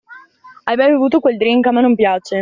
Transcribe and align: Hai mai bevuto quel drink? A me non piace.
Hai 0.63 0.75
mai 0.77 0.87
bevuto 0.91 1.19
quel 1.23 1.37
drink? 1.41 1.67
A 1.67 1.71
me 1.73 1.81
non 1.81 1.93
piace. 2.01 2.37